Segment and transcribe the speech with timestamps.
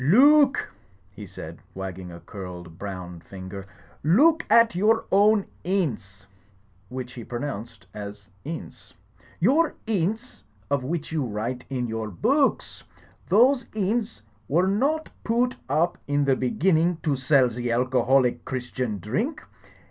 [0.03, 0.73] *'Loo ook,"
[1.11, 3.67] he said, wagging a curled brown finger,
[4.03, 6.25] *1oo ook at your own inns'*^
[6.89, 8.71] (which he pronounced as 'We'*).
[9.39, 12.81] Your inns of which you write in your boo ooks!
[13.29, 18.43] Those inns were not poo oot up in the be ginning to sell ze alcoholic
[18.43, 19.43] Christian drink.